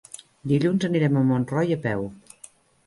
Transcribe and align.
Dilluns 0.51 0.87
anirem 0.89 1.21
a 1.21 1.23
Montroi 1.29 1.79
a 1.79 1.79
peu. 1.87 2.11